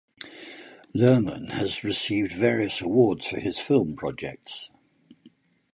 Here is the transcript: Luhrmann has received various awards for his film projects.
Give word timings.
Luhrmann 0.95 1.49
has 1.51 1.83
received 1.83 2.31
various 2.31 2.81
awards 2.81 3.27
for 3.27 3.39
his 3.39 3.59
film 3.59 3.95
projects. 3.95 4.71